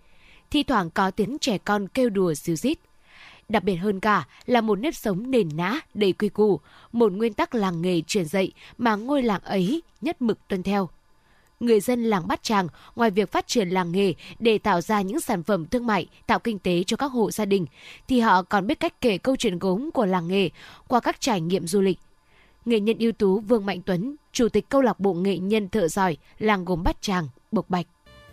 [0.52, 2.80] Thi thoảng có tiếng trẻ con kêu đùa xíu xít.
[3.50, 6.60] Đặc biệt hơn cả là một nếp sống nền nã, đầy quy củ,
[6.92, 10.90] một nguyên tắc làng nghề truyền dạy mà ngôi làng ấy nhất mực tuân theo
[11.60, 15.20] người dân làng Bát Tràng ngoài việc phát triển làng nghề để tạo ra những
[15.20, 17.66] sản phẩm thương mại, tạo kinh tế cho các hộ gia đình,
[18.08, 20.50] thì họ còn biết cách kể câu chuyện gốm của làng nghề
[20.88, 21.98] qua các trải nghiệm du lịch.
[22.66, 25.88] Nghệ nhân ưu tú Vương Mạnh Tuấn, Chủ tịch câu lạc bộ nghệ nhân thợ
[25.88, 27.86] giỏi làng gốm Bát Tràng, Bộc Bạch.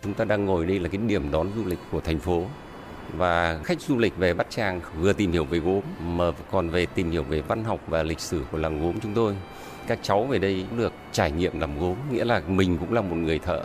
[0.03, 2.45] Chúng ta đang ngồi đây là cái điểm đón du lịch của thành phố
[3.17, 6.85] và khách du lịch về Bát Tràng vừa tìm hiểu về gốm, mà còn về
[6.85, 9.35] tìm hiểu về văn học và lịch sử của làng gốm chúng tôi.
[9.87, 13.01] Các cháu về đây cũng được trải nghiệm làm gốm, nghĩa là mình cũng là
[13.01, 13.63] một người thợ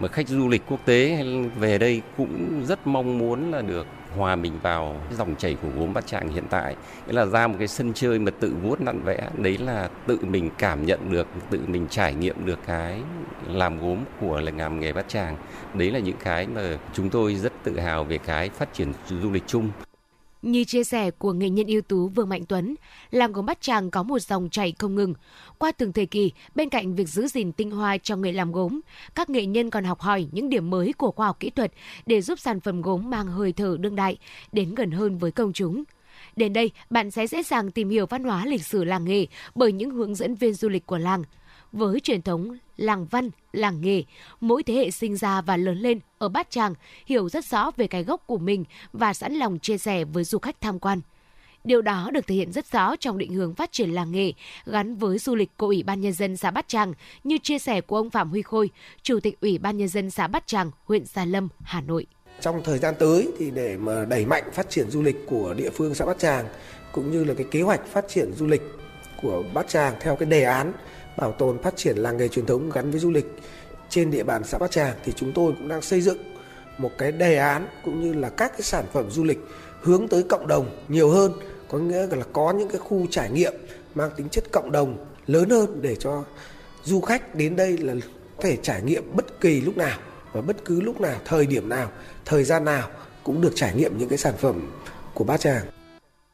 [0.00, 1.24] mà khách du lịch quốc tế
[1.58, 5.94] về đây cũng rất mong muốn là được hòa mình vào dòng chảy của gốm
[5.94, 6.76] bát tràng hiện tại.
[7.06, 10.18] Nghĩa là ra một cái sân chơi mà tự vuốt nặn vẽ, đấy là tự
[10.22, 13.00] mình cảm nhận được, tự mình trải nghiệm được cái
[13.46, 15.36] làm gốm của là làm nghề bát tràng.
[15.74, 19.30] Đấy là những cái mà chúng tôi rất tự hào về cái phát triển du
[19.30, 19.70] lịch chung
[20.42, 22.74] như chia sẻ của nghệ nhân ưu tú Vương Mạnh Tuấn,
[23.10, 25.14] làng gốm Bát Tràng có một dòng chảy không ngừng.
[25.58, 28.80] Qua từng thời kỳ, bên cạnh việc giữ gìn tinh hoa trong nghề làm gốm,
[29.14, 31.72] các nghệ nhân còn học hỏi những điểm mới của khoa học kỹ thuật
[32.06, 34.16] để giúp sản phẩm gốm mang hơi thở đương đại,
[34.52, 35.84] đến gần hơn với công chúng.
[36.36, 39.72] Đến đây, bạn sẽ dễ dàng tìm hiểu văn hóa lịch sử làng nghề bởi
[39.72, 41.22] những hướng dẫn viên du lịch của làng–
[41.72, 44.02] với truyền thống làng văn, làng nghề,
[44.40, 46.74] mỗi thế hệ sinh ra và lớn lên ở Bát Tràng
[47.06, 50.38] hiểu rất rõ về cái gốc của mình và sẵn lòng chia sẻ với du
[50.38, 51.00] khách tham quan.
[51.64, 54.32] Điều đó được thể hiện rất rõ trong định hướng phát triển làng nghề
[54.66, 56.92] gắn với du lịch của Ủy ban Nhân dân xã Bát Tràng
[57.24, 58.70] như chia sẻ của ông Phạm Huy Khôi,
[59.02, 62.06] Chủ tịch Ủy ban Nhân dân xã Bát Tràng, huyện Gia Lâm, Hà Nội.
[62.40, 65.70] Trong thời gian tới thì để mà đẩy mạnh phát triển du lịch của địa
[65.70, 66.46] phương xã Bát Tràng
[66.92, 68.62] cũng như là cái kế hoạch phát triển du lịch
[69.22, 70.72] của Bát Tràng theo cái đề án
[71.18, 73.26] bảo tồn phát triển làng nghề truyền thống gắn với du lịch.
[73.88, 76.18] Trên địa bàn xã Bát Tràng thì chúng tôi cũng đang xây dựng
[76.78, 79.38] một cái đề án cũng như là các cái sản phẩm du lịch
[79.82, 81.32] hướng tới cộng đồng nhiều hơn,
[81.68, 83.52] có nghĩa là có những cái khu trải nghiệm
[83.94, 86.24] mang tính chất cộng đồng lớn hơn để cho
[86.84, 87.94] du khách đến đây là
[88.36, 89.98] có thể trải nghiệm bất kỳ lúc nào
[90.32, 91.90] và bất cứ lúc nào, thời điểm nào,
[92.24, 92.88] thời gian nào
[93.22, 94.70] cũng được trải nghiệm những cái sản phẩm
[95.14, 95.66] của Bát Tràng.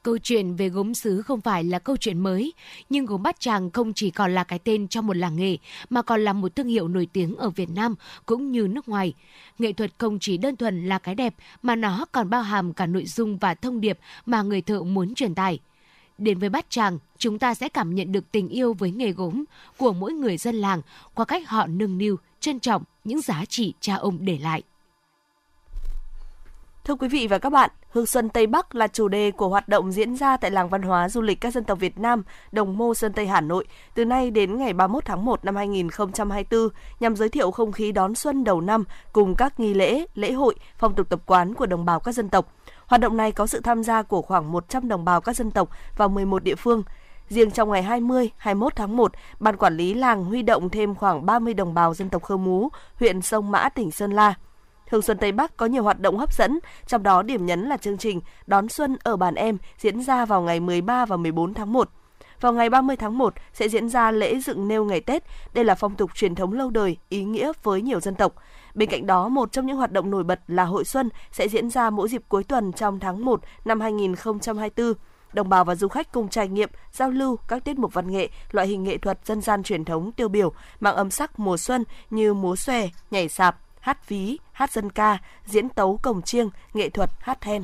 [0.04, 2.52] Câu chuyện về gốm sứ không phải là câu chuyện mới,
[2.90, 5.56] nhưng gốm Bát Tràng không chỉ còn là cái tên trong một làng nghề,
[5.90, 7.94] mà còn là một thương hiệu nổi tiếng ở Việt Nam
[8.26, 9.14] cũng như nước ngoài.
[9.58, 12.86] Nghệ thuật không chỉ đơn thuần là cái đẹp, mà nó còn bao hàm cả
[12.86, 15.58] nội dung và thông điệp mà người thợ muốn truyền tải.
[16.18, 19.44] Đến với Bát Tràng, chúng ta sẽ cảm nhận được tình yêu với nghề gốm
[19.76, 20.82] của mỗi người dân làng
[21.14, 24.62] qua cách họ nâng niu, trân trọng những giá trị cha ông để lại.
[26.84, 29.68] Thưa quý vị và các bạn, Hương Xuân Tây Bắc là chủ đề của hoạt
[29.68, 32.78] động diễn ra tại làng văn hóa du lịch các dân tộc Việt Nam, Đồng
[32.78, 36.68] Mô Sơn Tây Hà Nội từ nay đến ngày 31 tháng 1 năm 2024
[37.00, 40.54] nhằm giới thiệu không khí đón xuân đầu năm cùng các nghi lễ, lễ hội,
[40.78, 42.52] phong tục tập quán của đồng bào các dân tộc.
[42.86, 45.68] Hoạt động này có sự tham gia của khoảng 100 đồng bào các dân tộc
[45.96, 46.82] vào 11 địa phương.
[47.28, 51.26] Riêng trong ngày 20, 21 tháng 1, Ban Quản lý làng huy động thêm khoảng
[51.26, 52.68] 30 đồng bào dân tộc Khơ Mú,
[52.98, 54.34] huyện Sông Mã, tỉnh Sơn La–
[54.90, 57.76] Hương Xuân Tây Bắc có nhiều hoạt động hấp dẫn, trong đó điểm nhấn là
[57.76, 61.72] chương trình Đón Xuân ở Bản Em diễn ra vào ngày 13 và 14 tháng
[61.72, 61.88] 1.
[62.40, 65.24] Vào ngày 30 tháng 1 sẽ diễn ra lễ dựng nêu ngày Tết.
[65.54, 68.34] Đây là phong tục truyền thống lâu đời, ý nghĩa với nhiều dân tộc.
[68.74, 71.70] Bên cạnh đó, một trong những hoạt động nổi bật là Hội Xuân sẽ diễn
[71.70, 74.94] ra mỗi dịp cuối tuần trong tháng 1 năm 2024
[75.34, 78.28] đồng bào và du khách cùng trải nghiệm, giao lưu các tiết mục văn nghệ,
[78.50, 81.84] loại hình nghệ thuật dân gian truyền thống tiêu biểu mang âm sắc mùa xuân
[82.10, 86.88] như múa xòe, nhảy sạp, hát ví, hát dân ca, diễn tấu cổng chiêng, nghệ
[86.88, 87.62] thuật hát then.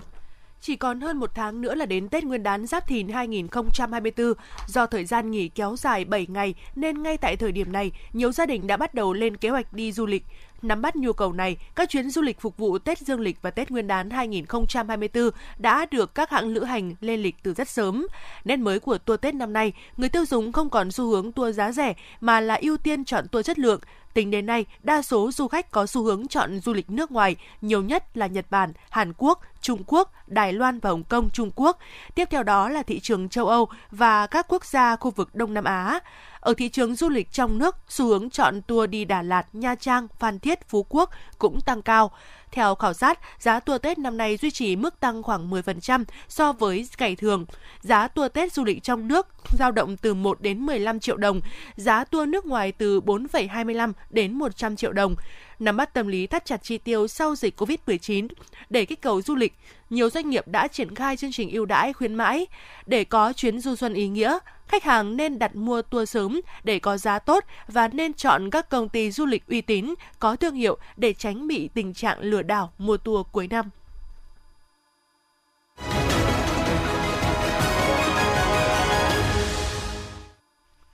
[0.60, 4.32] Chỉ còn hơn một tháng nữa là đến Tết Nguyên đán Giáp Thìn 2024.
[4.66, 8.32] Do thời gian nghỉ kéo dài 7 ngày nên ngay tại thời điểm này, nhiều
[8.32, 10.24] gia đình đã bắt đầu lên kế hoạch đi du lịch.
[10.62, 13.50] Nắm bắt nhu cầu này, các chuyến du lịch phục vụ Tết Dương lịch và
[13.50, 18.06] Tết Nguyên đán 2024 đã được các hãng lữ hành lên lịch từ rất sớm.
[18.44, 21.56] Nét mới của tour Tết năm nay, người tiêu dùng không còn xu hướng tour
[21.56, 23.80] giá rẻ mà là ưu tiên chọn tour chất lượng.
[24.14, 27.36] Tính đến nay, đa số du khách có xu hướng chọn du lịch nước ngoài,
[27.60, 31.50] nhiều nhất là Nhật Bản, Hàn Quốc, Trung Quốc, Đài Loan và Hồng Kông, Trung
[31.54, 31.78] Quốc.
[32.14, 35.54] Tiếp theo đó là thị trường châu Âu và các quốc gia khu vực Đông
[35.54, 36.00] Nam Á.
[36.40, 39.74] Ở thị trường du lịch trong nước, xu hướng chọn tour đi Đà Lạt, Nha
[39.74, 42.10] Trang, Phan Thiết, Phú Quốc cũng tăng cao.
[42.52, 46.52] Theo khảo sát, giá tour Tết năm nay duy trì mức tăng khoảng 10% so
[46.52, 47.46] với ngày thường.
[47.80, 49.26] Giá tour Tết du lịch trong nước
[49.58, 51.40] dao động từ 1 đến 15 triệu đồng,
[51.76, 55.14] giá tour nước ngoài từ 4,25 đến 100 triệu đồng.
[55.58, 58.28] Nắm bắt tâm lý thắt chặt chi tiêu sau dịch Covid-19
[58.70, 59.58] để kích cầu du lịch,
[59.90, 62.46] nhiều doanh nghiệp đã triển khai chương trình ưu đãi khuyến mãi
[62.86, 64.38] để có chuyến du xuân ý nghĩa.
[64.70, 68.68] Khách hàng nên đặt mua tour sớm để có giá tốt và nên chọn các
[68.68, 72.42] công ty du lịch uy tín, có thương hiệu để tránh bị tình trạng lừa
[72.42, 73.70] đảo mua tour cuối năm.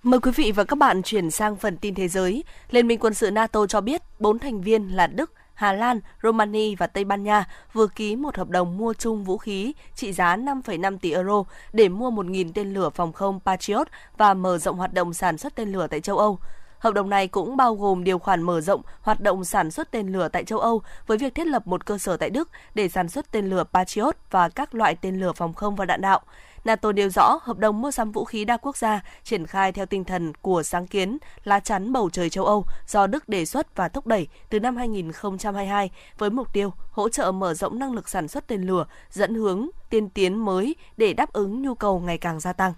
[0.03, 2.45] Mời quý vị và các bạn chuyển sang phần tin thế giới.
[2.71, 6.75] Liên minh quân sự NATO cho biết bốn thành viên là Đức, Hà Lan, Romania
[6.75, 10.37] và Tây Ban Nha vừa ký một hợp đồng mua chung vũ khí trị giá
[10.37, 14.93] 5,5 tỷ euro để mua 1.000 tên lửa phòng không Patriot và mở rộng hoạt
[14.93, 16.39] động sản xuất tên lửa tại châu Âu.
[16.79, 20.13] Hợp đồng này cũng bao gồm điều khoản mở rộng hoạt động sản xuất tên
[20.13, 23.09] lửa tại châu Âu với việc thiết lập một cơ sở tại Đức để sản
[23.09, 26.21] xuất tên lửa Patriot và các loại tên lửa phòng không và đạn đạo.
[26.67, 29.87] NATO nêu rõ hợp đồng mua sắm vũ khí đa quốc gia triển khai theo
[29.87, 33.77] tinh thần của sáng kiến lá chắn bầu trời châu Âu do Đức đề xuất
[33.77, 38.09] và thúc đẩy từ năm 2022 với mục tiêu hỗ trợ mở rộng năng lực
[38.09, 42.19] sản xuất tên lửa, dẫn hướng tiên tiến mới để đáp ứng nhu cầu ngày
[42.19, 42.73] càng gia tăng.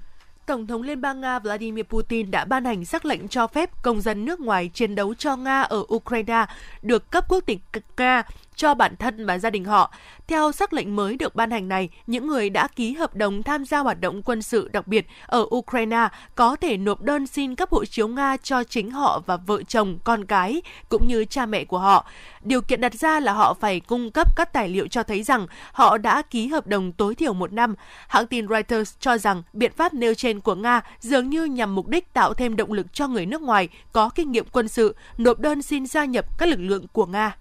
[0.46, 4.00] Tổng thống Liên bang Nga Vladimir Putin đã ban hành sắc lệnh cho phép công
[4.00, 6.46] dân nước ngoài chiến đấu cho Nga ở Ukraine
[6.82, 7.60] được cấp quốc tịch
[7.96, 8.22] Nga
[8.58, 9.92] cho bản thân và gia đình họ.
[10.26, 13.64] Theo sắc lệnh mới được ban hành này, những người đã ký hợp đồng tham
[13.64, 17.70] gia hoạt động quân sự đặc biệt ở Ukraine có thể nộp đơn xin cấp
[17.70, 21.64] hộ chiếu Nga cho chính họ và vợ chồng, con cái, cũng như cha mẹ
[21.64, 22.06] của họ.
[22.42, 25.46] Điều kiện đặt ra là họ phải cung cấp các tài liệu cho thấy rằng
[25.72, 27.74] họ đã ký hợp đồng tối thiểu một năm.
[28.08, 31.88] Hãng tin Reuters cho rằng biện pháp nêu trên của Nga dường như nhằm mục
[31.88, 35.38] đích tạo thêm động lực cho người nước ngoài có kinh nghiệm quân sự nộp
[35.38, 37.36] đơn xin gia nhập các lực lượng của Nga.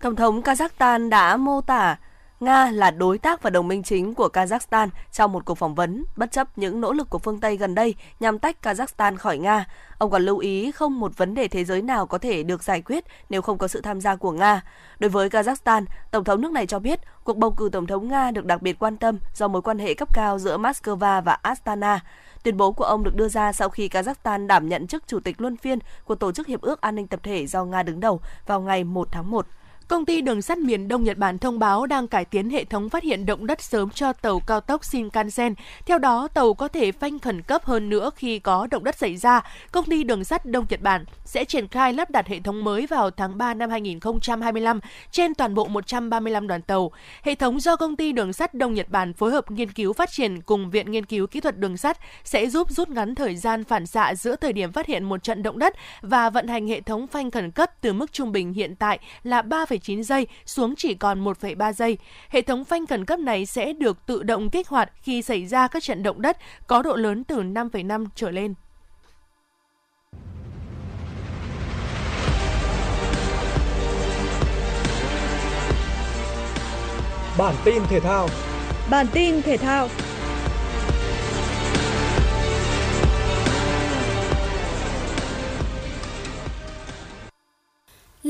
[0.00, 1.96] Tổng thống Kazakhstan đã mô tả
[2.40, 6.04] Nga là đối tác và đồng minh chính của Kazakhstan trong một cuộc phỏng vấn,
[6.16, 9.64] bất chấp những nỗ lực của phương Tây gần đây nhằm tách Kazakhstan khỏi Nga.
[9.98, 12.82] Ông còn lưu ý không một vấn đề thế giới nào có thể được giải
[12.82, 14.62] quyết nếu không có sự tham gia của Nga.
[14.98, 18.30] Đối với Kazakhstan, Tổng thống nước này cho biết cuộc bầu cử Tổng thống Nga
[18.30, 22.00] được đặc biệt quan tâm do mối quan hệ cấp cao giữa Moscow và Astana.
[22.42, 25.40] Tuyên bố của ông được đưa ra sau khi Kazakhstan đảm nhận chức chủ tịch
[25.40, 28.20] luân phiên của Tổ chức Hiệp ước An ninh Tập thể do Nga đứng đầu
[28.46, 29.46] vào ngày 1 tháng 1.
[29.88, 32.88] Công ty đường sắt miền Đông Nhật Bản thông báo đang cải tiến hệ thống
[32.88, 35.54] phát hiện động đất sớm cho tàu cao tốc Shinkansen.
[35.86, 39.16] Theo đó, tàu có thể phanh khẩn cấp hơn nữa khi có động đất xảy
[39.16, 39.42] ra.
[39.72, 42.86] Công ty đường sắt Đông Nhật Bản sẽ triển khai lắp đặt hệ thống mới
[42.86, 46.90] vào tháng 3 năm 2025 trên toàn bộ 135 đoàn tàu.
[47.22, 50.10] Hệ thống do công ty đường sắt Đông Nhật Bản phối hợp nghiên cứu phát
[50.10, 53.64] triển cùng Viện Nghiên cứu Kỹ thuật Đường sắt sẽ giúp rút ngắn thời gian
[53.64, 56.80] phản xạ giữa thời điểm phát hiện một trận động đất và vận hành hệ
[56.80, 60.74] thống phanh khẩn cấp từ mức trung bình hiện tại là 3, 1,9 giây xuống
[60.76, 61.98] chỉ còn 1,3 giây.
[62.28, 65.68] Hệ thống phanh khẩn cấp này sẽ được tự động kích hoạt khi xảy ra
[65.68, 66.36] các trận động đất
[66.66, 68.54] có độ lớn từ 5,5 trở lên.
[77.38, 78.28] Bản tin thể thao
[78.90, 79.88] Bản tin thể thao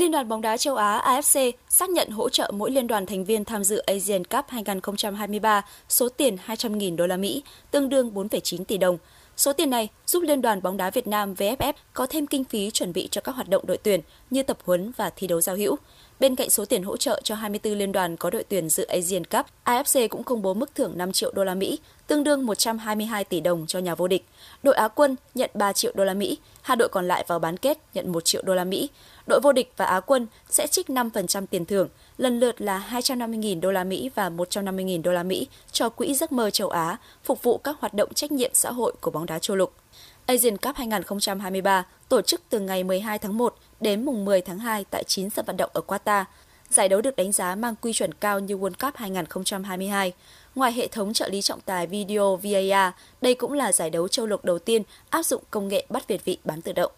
[0.06, 3.24] Liên đoàn bóng đá châu Á AFC xác nhận hỗ trợ mỗi liên đoàn thành
[3.24, 8.64] viên tham dự Asian Cup 2023 số tiền 200.000 đô la Mỹ, tương đương 4,9
[8.64, 8.98] tỷ đồng.
[9.36, 12.70] Số tiền này giúp Liên đoàn bóng đá Việt Nam VFF có thêm kinh phí
[12.70, 15.56] chuẩn bị cho các hoạt động đội tuyển như tập huấn và thi đấu giao
[15.56, 15.76] hữu.
[16.20, 19.24] Bên cạnh số tiền hỗ trợ cho 24 liên đoàn có đội tuyển dự Asian
[19.24, 23.24] Cup, AFC cũng công bố mức thưởng 5 triệu đô la Mỹ, tương đương 122
[23.24, 24.24] tỷ đồng cho nhà vô địch.
[24.62, 27.56] Đội Á quân nhận 3 triệu đô la Mỹ, hai đội còn lại vào bán
[27.56, 28.90] kết nhận 1 triệu đô la Mỹ.
[29.26, 33.60] Đội vô địch và Á quân sẽ trích 5% tiền thưởng, lần lượt là 250.000
[33.60, 37.42] đô la Mỹ và 150.000 đô la Mỹ cho quỹ giấc mơ châu Á, phục
[37.42, 39.72] vụ các hoạt động trách nhiệm xã hội của bóng đá châu lục.
[40.26, 44.84] Asian Cup 2023 tổ chức từ ngày 12 tháng 1 đến mùng 10 tháng 2
[44.90, 46.24] tại 9 sân vận động ở Qatar.
[46.70, 50.12] giải đấu được đánh giá mang quy chuẩn cao như World Cup 2022.
[50.54, 54.26] Ngoài hệ thống trợ lý trọng tài video VAR, đây cũng là giải đấu châu
[54.26, 56.92] lục đầu tiên áp dụng công nghệ bắt việt vị bán tự động.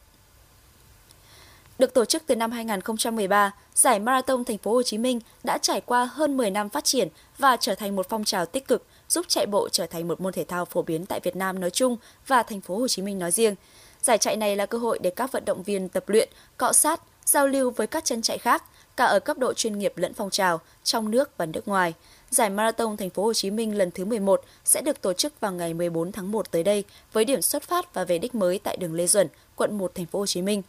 [1.78, 5.80] Được tổ chức từ năm 2013, giải Marathon Thành phố Hồ Chí Minh đã trải
[5.80, 9.26] qua hơn 10 năm phát triển và trở thành một phong trào tích cực, giúp
[9.28, 11.96] chạy bộ trở thành một môn thể thao phổ biến tại Việt Nam nói chung
[12.26, 13.54] và Thành phố Hồ Chí Minh nói riêng.
[14.02, 17.00] Giải chạy này là cơ hội để các vận động viên tập luyện, cọ sát,
[17.24, 18.64] giao lưu với các chân chạy khác,
[18.96, 21.94] cả ở cấp độ chuyên nghiệp lẫn phong trào, trong nước và nước ngoài.
[22.30, 25.52] Giải Marathon Thành phố Hồ Chí Minh lần thứ 11 sẽ được tổ chức vào
[25.52, 28.76] ngày 14 tháng 1 tới đây với điểm xuất phát và về đích mới tại
[28.76, 30.62] đường Lê Duẩn, quận 1 Thành phố Hồ Chí Minh.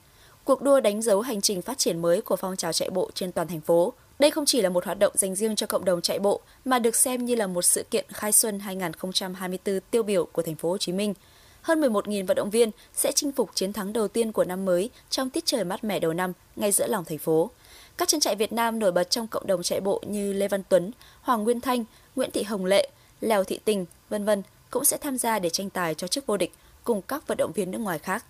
[0.44, 3.32] Cuộc đua đánh dấu hành trình phát triển mới của phong trào chạy bộ trên
[3.32, 3.94] toàn thành phố.
[4.20, 6.80] Đây không chỉ là một hoạt động dành riêng cho cộng đồng chạy bộ mà
[6.80, 10.70] được xem như là một sự kiện khai xuân 2024 tiêu biểu của thành phố
[10.70, 11.14] Hồ Chí Minh.
[11.62, 14.90] Hơn 11.000 vận động viên sẽ chinh phục chiến thắng đầu tiên của năm mới
[15.10, 17.50] trong tiết trời mát mẻ đầu năm ngay giữa lòng thành phố.
[17.98, 20.64] Các chân chạy Việt Nam nổi bật trong cộng đồng chạy bộ như Lê Văn
[20.70, 22.90] Tuấn, Hoàng Nguyên Thanh, Nguyễn Thị Hồng Lệ,
[23.22, 26.38] Lèo Thị Tình, vân vân cũng sẽ tham gia để tranh tài cho chức vô
[26.38, 26.54] địch
[26.84, 28.26] cùng các vận động viên nước ngoài khác.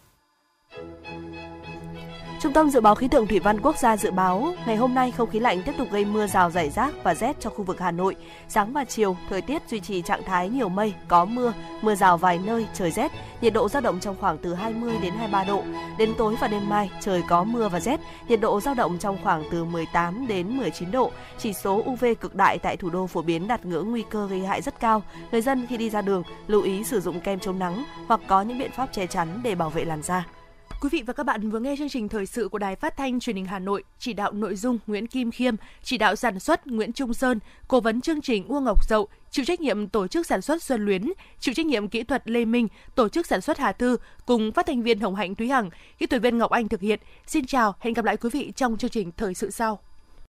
[2.41, 5.11] Trung tâm Dự báo Khí tượng Thủy văn Quốc gia dự báo, ngày hôm nay
[5.11, 7.79] không khí lạnh tiếp tục gây mưa rào rải rác và rét cho khu vực
[7.79, 8.15] Hà Nội.
[8.47, 12.17] Sáng và chiều, thời tiết duy trì trạng thái nhiều mây, có mưa, mưa rào
[12.17, 15.63] vài nơi, trời rét, nhiệt độ dao động trong khoảng từ 20 đến 23 độ.
[15.97, 19.17] Đến tối và đêm mai, trời có mưa và rét, nhiệt độ dao động trong
[19.23, 21.11] khoảng từ 18 đến 19 độ.
[21.37, 24.39] Chỉ số UV cực đại tại thủ đô phổ biến đạt ngưỡng nguy cơ gây
[24.39, 25.03] hại rất cao.
[25.31, 28.41] Người dân khi đi ra đường lưu ý sử dụng kem chống nắng hoặc có
[28.41, 30.25] những biện pháp che chắn để bảo vệ làn da.
[30.81, 33.19] Quý vị và các bạn vừa nghe chương trình thời sự của Đài Phát thanh
[33.19, 36.67] Truyền hình Hà Nội, chỉ đạo nội dung Nguyễn Kim Khiêm, chỉ đạo sản xuất
[36.67, 40.27] Nguyễn Trung Sơn, cố vấn chương trình Uông Ngọc Dậu, chịu trách nhiệm tổ chức
[40.27, 43.57] sản xuất Xuân Luyến, chịu trách nhiệm kỹ thuật Lê Minh, tổ chức sản xuất
[43.57, 46.67] Hà Thư cùng phát thanh viên Hồng Hạnh Thúy Hằng, kỹ thuật viên Ngọc Anh
[46.67, 46.99] thực hiện.
[47.27, 49.79] Xin chào, hẹn gặp lại quý vị trong chương trình thời sự sau.